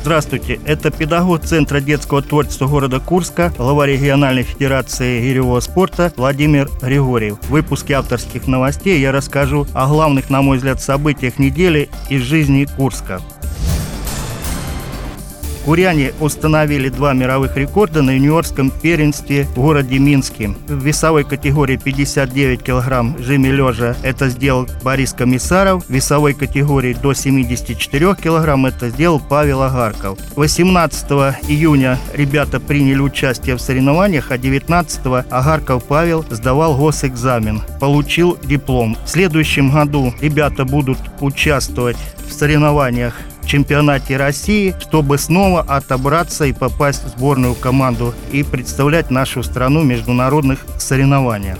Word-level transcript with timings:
Здравствуйте, 0.00 0.60
это 0.64 0.90
педагог 0.90 1.42
Центра 1.42 1.80
детского 1.80 2.22
творчества 2.22 2.66
города 2.66 3.00
Курска, 3.00 3.52
глава 3.58 3.84
региональной 3.84 4.44
федерации 4.44 5.20
гиревого 5.20 5.60
спорта 5.60 6.12
Владимир 6.16 6.68
Григорьев. 6.80 7.38
В 7.42 7.50
выпуске 7.50 7.94
авторских 7.94 8.46
новостей 8.46 9.00
я 9.00 9.12
расскажу 9.12 9.66
о 9.74 9.88
главных, 9.88 10.30
на 10.30 10.40
мой 10.40 10.58
взгляд, 10.58 10.80
событиях 10.80 11.38
недели 11.38 11.90
из 12.08 12.22
жизни 12.22 12.66
Курска. 12.76 13.20
Куряне 15.68 16.14
установили 16.18 16.88
два 16.88 17.12
мировых 17.12 17.54
рекорда 17.58 18.00
на 18.00 18.12
юниорском 18.12 18.70
первенстве 18.70 19.44
в 19.44 19.56
городе 19.56 19.98
Минске. 19.98 20.54
В 20.66 20.82
весовой 20.82 21.24
категории 21.24 21.76
59 21.76 22.62
кг 22.62 23.22
жими 23.22 23.48
лежа 23.48 23.94
это 24.02 24.30
сделал 24.30 24.66
Борис 24.82 25.12
Комиссаров. 25.12 25.84
В 25.84 25.90
весовой 25.90 26.32
категории 26.32 26.94
до 26.94 27.12
74 27.12 28.14
кг 28.14 28.66
это 28.66 28.88
сделал 28.88 29.20
Павел 29.20 29.60
Агарков. 29.60 30.18
18 30.36 31.04
июня 31.48 31.98
ребята 32.14 32.60
приняли 32.60 33.00
участие 33.00 33.54
в 33.56 33.60
соревнованиях, 33.60 34.30
а 34.30 34.38
19 34.38 35.00
Агарков 35.28 35.84
Павел 35.84 36.24
сдавал 36.30 36.78
госэкзамен. 36.78 37.60
Получил 37.78 38.38
диплом. 38.42 38.96
В 39.04 39.10
следующем 39.10 39.70
году 39.70 40.14
ребята 40.22 40.64
будут 40.64 40.96
участвовать 41.20 41.98
в 42.26 42.32
соревнованиях 42.32 43.12
чемпионате 43.48 44.16
России, 44.16 44.74
чтобы 44.80 45.18
снова 45.18 45.62
отобраться 45.62 46.44
и 46.44 46.52
попасть 46.52 47.04
в 47.04 47.08
сборную 47.08 47.54
команду 47.54 48.14
и 48.30 48.42
представлять 48.44 49.10
нашу 49.10 49.42
страну 49.42 49.80
в 49.80 49.86
международных 49.86 50.64
соревнованиях. 50.78 51.58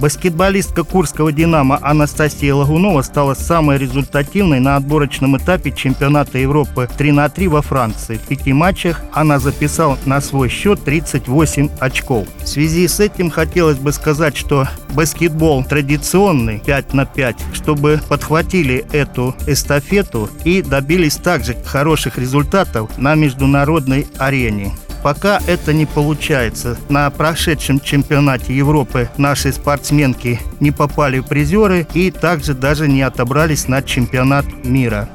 Баскетболистка 0.00 0.82
Курского 0.82 1.32
«Динамо» 1.32 1.78
Анастасия 1.80 2.54
Лагунова 2.54 3.02
стала 3.02 3.34
самой 3.34 3.78
результативной 3.78 4.60
на 4.60 4.76
отборочном 4.76 5.36
этапе 5.36 5.70
чемпионата 5.70 6.38
Европы 6.38 6.88
3 6.98 7.12
на 7.12 7.28
3 7.28 7.48
во 7.48 7.62
Франции. 7.62 8.16
В 8.16 8.26
пяти 8.26 8.52
матчах 8.52 9.02
она 9.12 9.38
записала 9.38 9.96
на 10.04 10.20
свой 10.20 10.48
счет 10.48 10.82
38 10.84 11.68
очков. 11.78 12.26
В 12.42 12.48
связи 12.48 12.88
с 12.88 13.00
этим 13.00 13.30
хотелось 13.30 13.78
бы 13.78 13.92
сказать, 13.92 14.36
что 14.36 14.66
баскетбол 14.90 15.64
традиционный 15.64 16.60
5 16.64 16.94
на 16.94 17.06
5, 17.06 17.36
чтобы 17.52 18.00
подхватили 18.08 18.84
эту 18.92 19.34
эстафету 19.46 20.28
и 20.44 20.62
добились 20.62 21.16
также 21.16 21.54
хороших 21.64 22.18
результатов 22.18 22.98
на 22.98 23.14
международной 23.14 24.06
арене. 24.18 24.72
Пока 25.04 25.38
это 25.46 25.74
не 25.74 25.84
получается. 25.84 26.78
На 26.88 27.10
прошедшем 27.10 27.78
чемпионате 27.78 28.56
Европы 28.56 29.10
наши 29.18 29.52
спортсменки 29.52 30.40
не 30.60 30.70
попали 30.70 31.18
в 31.18 31.26
призеры 31.26 31.86
и 31.92 32.10
также 32.10 32.54
даже 32.54 32.88
не 32.88 33.02
отобрались 33.02 33.68
на 33.68 33.82
чемпионат 33.82 34.46
мира. 34.64 35.10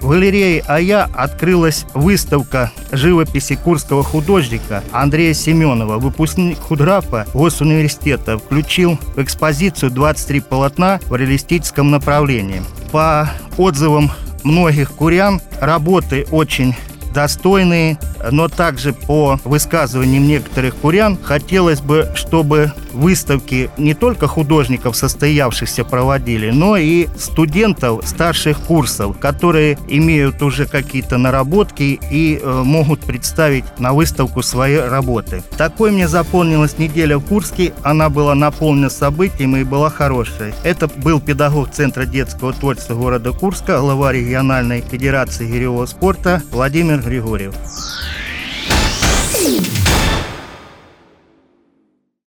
В 0.00 0.10
галерее 0.10 0.62
«Ая» 0.68 1.10
открылась 1.12 1.86
выставка 1.92 2.70
живописи 2.92 3.56
курского 3.56 4.04
художника 4.04 4.84
Андрея 4.92 5.34
Семенова. 5.34 5.98
Выпускник 5.98 6.58
худграфа 6.58 7.26
Госуниверситета 7.34 8.38
включил 8.38 8.96
в 9.16 9.20
экспозицию 9.20 9.90
23 9.90 10.38
полотна 10.38 11.00
в 11.08 11.16
реалистическом 11.16 11.90
направлении. 11.90 12.62
По 12.92 13.28
отзывам 13.56 14.12
многих 14.44 14.92
курян 14.92 15.40
работы 15.60 16.28
очень 16.30 16.76
достойные, 17.16 17.98
но 18.30 18.46
также 18.46 18.92
по 18.92 19.40
высказываниям 19.42 20.28
некоторых 20.28 20.76
курян 20.76 21.16
хотелось 21.20 21.80
бы, 21.80 22.12
чтобы 22.14 22.74
выставки 22.96 23.70
не 23.76 23.94
только 23.94 24.26
художников 24.26 24.96
состоявшихся 24.96 25.84
проводили, 25.84 26.50
но 26.50 26.76
и 26.76 27.08
студентов 27.18 28.06
старших 28.06 28.58
курсов, 28.58 29.18
которые 29.18 29.78
имеют 29.88 30.42
уже 30.42 30.66
какие-то 30.66 31.18
наработки 31.18 32.00
и 32.10 32.40
э, 32.42 32.62
могут 32.64 33.00
представить 33.00 33.64
на 33.78 33.92
выставку 33.92 34.42
свои 34.42 34.76
работы. 34.76 35.42
Такой 35.56 35.90
мне 35.90 36.08
заполнилась 36.08 36.78
неделя 36.78 37.18
в 37.18 37.24
Курске, 37.24 37.72
она 37.82 38.08
была 38.08 38.34
наполнена 38.34 38.90
событиями 38.90 39.60
и 39.60 39.64
была 39.64 39.90
хорошей. 39.90 40.54
Это 40.64 40.88
был 40.88 41.20
педагог 41.20 41.70
Центра 41.70 42.06
детского 42.06 42.52
творчества 42.52 42.94
города 42.94 43.32
Курска, 43.32 43.78
глава 43.80 44.12
региональной 44.12 44.80
федерации 44.80 45.46
гиревого 45.46 45.86
спорта 45.86 46.42
Владимир 46.50 47.00
Григорьев. 47.00 47.54